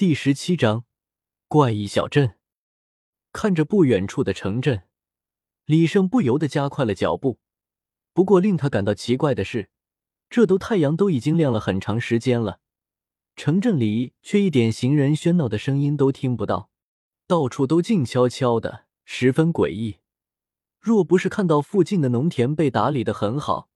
[0.00, 0.86] 第十七章
[1.46, 2.38] 怪异小镇。
[3.34, 4.84] 看着不远处的城镇，
[5.66, 7.38] 李胜不由得加快了脚步。
[8.14, 9.68] 不过令他感到奇怪的是，
[10.30, 12.60] 这都太阳都已经亮了很长时间了，
[13.36, 16.70] 城镇里却一点行人喧闹的声音都听不到，
[17.26, 19.98] 到处都静悄悄的，十分诡异。
[20.80, 23.68] 若不是看到附近的农田被打理的很好，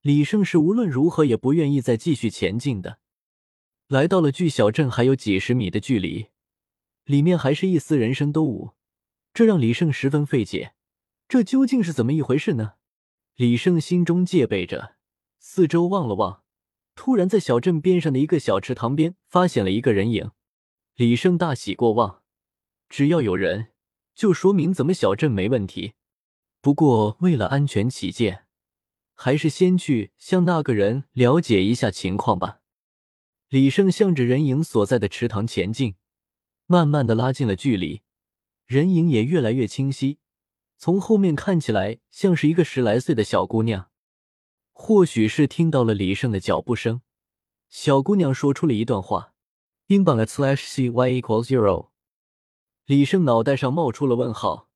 [0.00, 3.00] 李胜是无论如何也不愿意再继续前进的。
[3.90, 6.28] 来到了距小镇还有几十米的距离，
[7.06, 8.74] 里面还是一丝人声都无。
[9.34, 10.74] 这让李胜十分费解，
[11.26, 12.74] 这究竟是怎么一回事呢？
[13.34, 14.94] 李胜心中戒备着，
[15.40, 16.44] 四周望了望，
[16.94, 20.30] 突然在小镇边上的一个小池塘边发现了一个人影。
[20.94, 22.22] 李胜大喜过望，
[22.88, 23.72] 只要有人，
[24.14, 25.94] 就说明咱们小镇没问题。
[26.60, 28.44] 不过为了安全起见，
[29.16, 32.59] 还是先去向那个人了解一下情况吧。
[33.50, 35.96] 李胜向着人影所在的池塘前进，
[36.66, 38.02] 慢慢的拉近了距离。
[38.64, 40.20] 人影也越来越清晰，
[40.78, 43.90] 从后面看起来像是一个十来岁的小姑娘。
[44.70, 47.02] 或许是听到了李胜的脚步声，
[47.68, 49.34] 小姑娘说出了一段话
[49.88, 51.88] ：“英镑 at slash c y equals zero。”
[52.86, 54.68] 李胜脑袋上冒出了问号，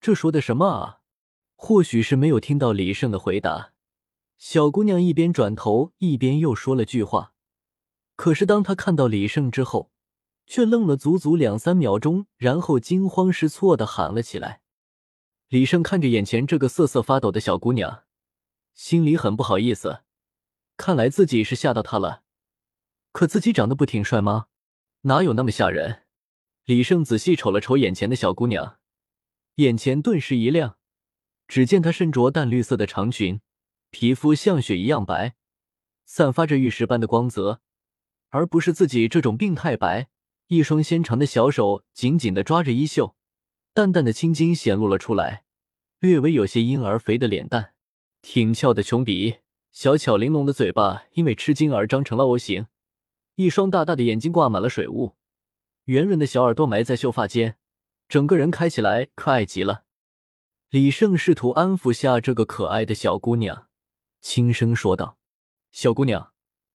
[0.00, 1.00] 这说的什么啊？
[1.56, 3.72] 或许是没有听到李胜的回答，
[4.38, 7.33] 小姑娘一边转头一边又说了句话。
[8.16, 9.90] 可是当他看到李胜之后，
[10.46, 14.60] 却愣了足足两三秒钟，然后惊慌失措的喊了起来。
[15.48, 18.04] 李胜看着眼前这个瑟瑟发抖的小姑娘，
[18.74, 20.02] 心里很不好意思。
[20.76, 22.22] 看来自己是吓到她了。
[23.12, 24.46] 可自己长得不挺帅吗？
[25.02, 26.02] 哪有那么吓人？
[26.64, 28.78] 李胜仔细瞅了瞅眼前的小姑娘，
[29.56, 30.78] 眼前顿时一亮。
[31.46, 33.40] 只见她身着淡绿色的长裙，
[33.90, 35.36] 皮肤像雪一样白，
[36.06, 37.60] 散发着玉石般的光泽，
[38.34, 40.08] 而不是自己这种病态白。
[40.48, 43.14] 一双纤长的小手紧紧的抓着衣袖，
[43.72, 45.44] 淡淡的青筋显露了出来，
[46.00, 47.74] 略微有些婴儿肥的脸蛋，
[48.20, 49.36] 挺翘的琼鼻，
[49.70, 52.66] 小巧玲珑的嘴巴因为吃惊而张成了 O 型，
[53.36, 55.14] 一双大大的眼睛挂满了水雾，
[55.84, 57.56] 圆润的小耳朵埋在秀发间，
[58.08, 59.84] 整个人开起来可爱极了。
[60.70, 63.68] 李胜试图安抚下这个可爱的小姑娘，
[64.20, 65.18] 轻声说道
[65.70, 66.32] ：“小姑娘，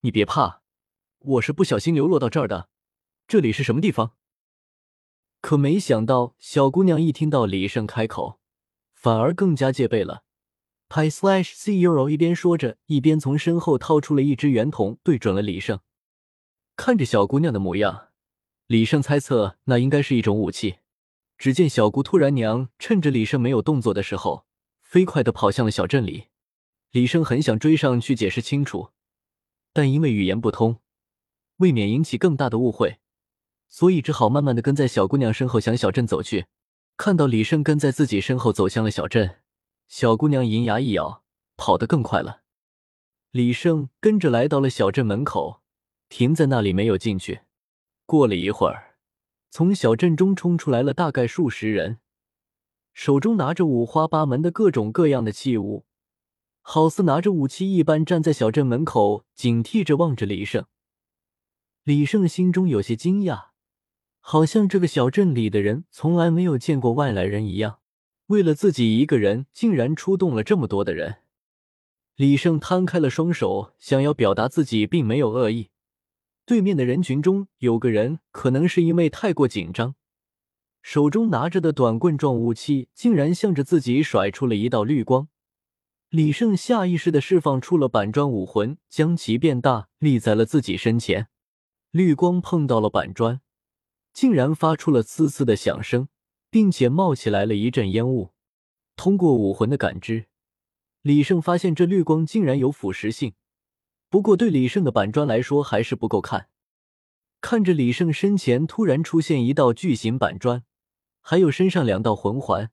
[0.00, 0.59] 你别怕，
[1.20, 2.68] 我是不小心流落到这儿的。”
[3.28, 4.16] 这里是什么地方？
[5.40, 8.40] 可没想到，小姑娘一听到李胜开口，
[8.92, 10.24] 反而更加戒备了。
[10.88, 15.78] 拍 slash c euro 一边说着，一边从身后掏出了一支圆筒，对准了李胜。
[16.76, 18.08] 看着小姑娘的模样，
[18.66, 20.78] 李胜猜测那应该是一种武器。
[21.38, 24.44] 只见小姑突然娘趁着李胜没有动作的时候，
[24.82, 26.26] 飞快的跑向了小镇里。
[26.90, 28.90] 李胜很想追上去解释清楚，
[29.72, 30.80] 但因为语言不通，
[31.60, 32.98] 未免引起更大的误会。
[33.68, 36.46] 所以只好慢慢的跟在小姑娘身后向小镇走去。
[36.96, 39.36] 看到李胜跟在自己身后走向了小镇，
[39.88, 41.22] 小姑娘银牙一咬，
[41.56, 42.42] 跑得更快了。
[43.30, 45.62] 李胜跟着来到了小镇门口，
[46.10, 47.40] 停在那里没有进去。
[48.04, 48.96] 过了一会儿，
[49.50, 52.00] 从小镇中冲出来了大概数十人，
[52.92, 55.86] 手中拿着五花八门的各种各样的器物，
[56.60, 60.66] 好似拿着武器一般，站在小镇门口警惕着望着李胜。
[61.84, 63.50] 李胜心中有些惊讶。
[64.20, 67.80] 好像这个小镇里的人从来没有见过外来人一样，
[68.26, 71.16] 为了自己一个人，竟然出动了这么多的人。
[72.16, 75.70] 李胜摊开了双手，想要表达自己并没有恶意。
[76.44, 79.94] 对面的人群中有个人，可能是因为太过紧张，
[80.82, 85.28] 手中拿着的短棍状武器竟然向着自己甩出了一道绿光。
[86.10, 91.29] 李胜下意识的释放出了板砖武魂，将其变大，立在了自己身前。
[91.90, 93.40] 绿光碰到了板砖。
[94.12, 96.08] 竟然发出了呲呲的响声，
[96.50, 98.32] 并且冒起来了一阵烟雾。
[98.96, 100.26] 通过武魂的感知，
[101.02, 103.34] 李胜发现这绿光竟然有腐蚀性。
[104.08, 106.48] 不过对李胜的板砖来说还是不够看。
[107.40, 110.64] 看着李胜身前突然出现一道巨型板砖，
[111.20, 112.72] 还有身上两道魂环，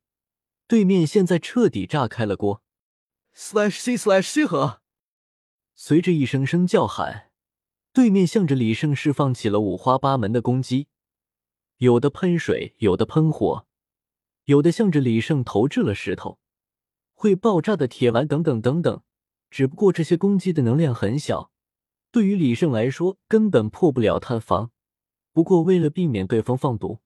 [0.68, 2.64] 对面现在彻底炸开了锅。
[3.36, 4.82] slash c slash c 和，
[5.76, 7.27] 随着一声声叫喊，
[7.98, 10.86] 对面向着李胜释放起了五花八门的攻击。
[11.78, 13.66] 有的喷水，有的喷火，
[14.46, 16.38] 有的向着李胜投掷了石头，
[17.16, 19.02] 会爆炸的铁丸等等等等。
[19.50, 21.50] 只不过这些攻击的能量很小，
[22.12, 24.70] 对于李胜来说根本破不了他的防。
[25.34, 27.00] 不过为了避免对方放毒，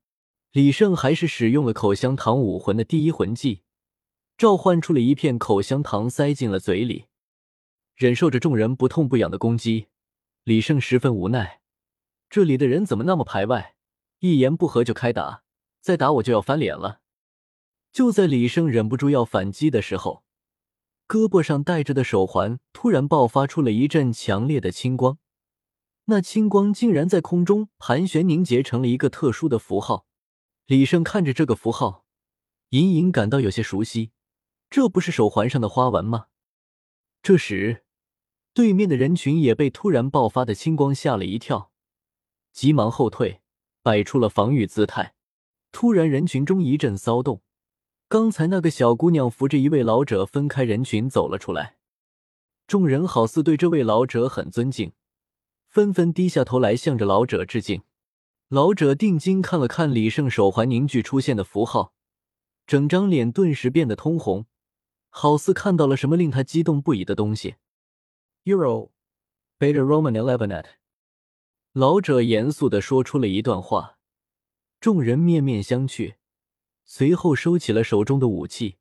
[0.51, 3.61] 李胜还是使用了口香糖武魂的第一魂技，
[4.37, 7.05] 召唤出了一片口香糖塞进了嘴里。
[7.95, 9.87] 忍受着众人不痛不痒的攻击，
[10.43, 11.61] 李胜十分无奈。
[12.27, 13.75] 这里的人怎么那么排外？
[14.19, 15.43] 一言不合就开打，
[15.81, 17.01] 再打我就要翻脸了。
[17.91, 20.23] 就在李胜忍不住要反击的时候，
[21.07, 25.19] 胳膊上戴着的手环突然爆发出了一阵强烈的青光，
[26.05, 30.07] 那青光竟然在空中盘旋凝结成了一个特殊的符号。
[30.65, 32.05] 李胜看着这个符号，
[32.69, 34.11] 隐隐感到有些熟悉，
[34.69, 36.27] 这不是手环上的花纹吗？
[37.21, 37.83] 这时，
[38.53, 41.71] 对面的人群也被突然爆发的青光吓了一跳，
[42.51, 43.41] 急忙后退，
[43.81, 45.15] 摆出了防御姿态。
[45.71, 47.41] 突然，人群中一阵骚动。
[48.09, 51.77] 刚才那个小姑娘扶着一位老者分开人群走了出来，
[52.67, 54.91] 众人好似对这位老者很尊敬，
[55.69, 57.83] 纷纷低下头来向着老者致敬。
[58.49, 61.93] 老者定睛看了看李胜手环凝聚出现的符号，
[62.67, 64.45] 整张脸顿时变得通红，
[65.07, 67.55] 好似看到了什么令他激动不已的东西。
[68.45, 68.89] Euro
[69.59, 70.65] Beta Roman Eleven at，
[71.73, 73.99] 老者严肃的说出了一段话，
[74.79, 76.15] 众人面面相觑。
[76.83, 78.77] 随后收起了手中的武器，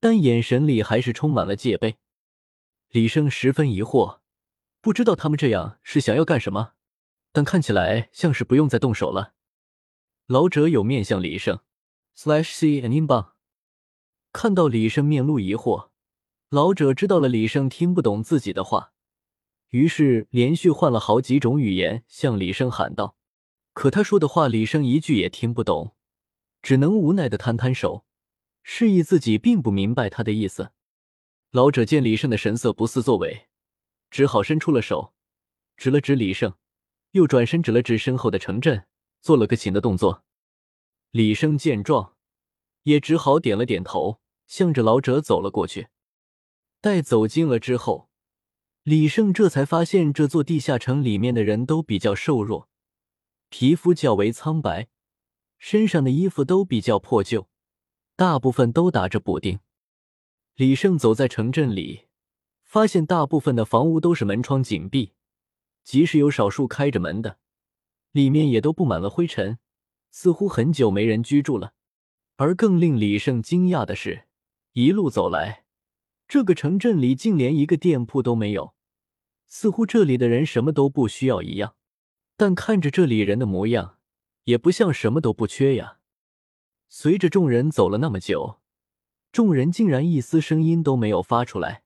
[0.00, 1.98] 但眼神里还是充满了戒备。
[2.88, 4.20] 李胜十分疑惑，
[4.80, 6.72] 不知道他们这样是想要干什么，
[7.32, 9.34] 但看起来像是不用再动手了。
[10.26, 11.60] 老者有面向李胜
[12.16, 13.34] ，slash c and 英镑。
[14.32, 15.89] 看到李胜面露疑惑，
[16.50, 18.92] 老者知道了李胜听不懂自己的话，
[19.68, 23.14] 于是连续换了好几种语言向李胜喊道
[23.72, 25.94] ：“可他说的话，李胜一句也听不懂。”
[26.60, 28.04] 只能无奈的摊摊手，
[28.64, 30.72] 示意自己并不明白他的意思。
[31.52, 33.46] 老者见李胜的神色不似作伪，
[34.10, 35.14] 只好伸出了手，
[35.76, 36.54] 指了指李胜，
[37.12, 38.86] 又转身指了指身后的城镇，
[39.20, 40.24] 做了个请的动作。
[41.12, 42.16] 李胜见状，
[42.82, 45.86] 也只好点了点头，向着老者走了过去。
[46.82, 48.08] 待走近了之后，
[48.84, 52.70] 李胜这才发现这座地下城里面的人都比较瘦弱，
[53.50, 54.88] 皮肤较为苍白。
[55.58, 57.46] 身上的衣服都比较破旧，
[58.16, 59.60] 大部分都打着补丁。
[60.54, 62.06] 李胜走在城镇里，
[62.64, 65.12] 发现大部分的房屋都是门窗紧闭，
[65.84, 67.36] 即使有少数开着门的，
[68.12, 69.58] 里面也都布满了灰尘，
[70.10, 71.74] 似乎很久没人居住了。
[72.36, 74.24] 而更令李胜惊讶的是，
[74.72, 75.64] 一路走来，
[76.30, 78.72] 这个城镇里竟连一个店铺都没有，
[79.48, 81.74] 似乎这里的人什么都不需要一样。
[82.36, 83.98] 但看着这里人的模样，
[84.44, 85.98] 也不像什么都不缺呀。
[86.88, 88.60] 随着众人走了那么久，
[89.32, 91.82] 众人竟然一丝声音都没有发出来。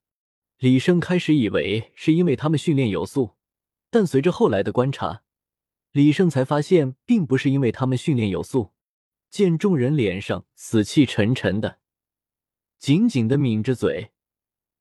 [0.58, 3.36] 李生开始以为是因为他们训练有素，
[3.88, 5.22] 但随着后来的观察，
[5.92, 8.74] 李胜才发现并不是因为他们训练有素。
[9.30, 11.78] 见众人脸上死气沉沉的，
[12.78, 14.10] 紧紧的抿着嘴，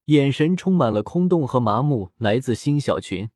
[0.07, 3.29] 眼神充满了空洞和麻木，来自新小群。